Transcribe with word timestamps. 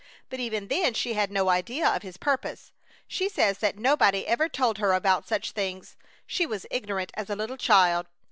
But 0.31 0.39
even 0.39 0.67
then 0.67 0.95
she 0.95 1.13
had 1.13 1.29
no 1.31 1.49
idea 1.49 1.87
of 1.87 2.01
his 2.01 2.17
purpose. 2.17 2.71
She 3.07 3.29
says 3.29 3.59
that 3.59 3.77
nobody 3.77 4.25
ever 4.25 4.49
told 4.49 4.79
her 4.79 4.93
about 4.93 5.27
such 5.27 5.51
things, 5.51 5.95
she 6.25 6.47
was 6.47 6.65
ignorant 6.71 7.11
as 7.13 7.29
a 7.29 7.35
little 7.35 7.55
child! 7.55 8.07